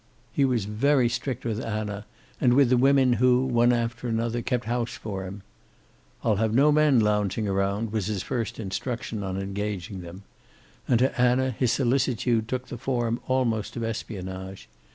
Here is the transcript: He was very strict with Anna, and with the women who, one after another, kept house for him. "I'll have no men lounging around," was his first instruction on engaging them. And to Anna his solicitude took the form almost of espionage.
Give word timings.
He 0.33 0.45
was 0.45 0.65
very 0.65 1.07
strict 1.07 1.45
with 1.45 1.61
Anna, 1.61 2.07
and 2.39 2.55
with 2.55 2.69
the 2.71 2.75
women 2.77 3.13
who, 3.21 3.45
one 3.45 3.71
after 3.71 4.07
another, 4.07 4.41
kept 4.41 4.65
house 4.65 4.95
for 4.97 5.25
him. 5.25 5.43
"I'll 6.23 6.37
have 6.37 6.55
no 6.55 6.71
men 6.71 6.99
lounging 6.99 7.47
around," 7.47 7.91
was 7.93 8.07
his 8.07 8.23
first 8.23 8.59
instruction 8.59 9.21
on 9.21 9.37
engaging 9.39 10.01
them. 10.01 10.23
And 10.87 10.97
to 10.97 11.21
Anna 11.21 11.51
his 11.51 11.71
solicitude 11.71 12.47
took 12.47 12.69
the 12.69 12.79
form 12.79 13.19
almost 13.27 13.75
of 13.75 13.83
espionage. 13.83 14.67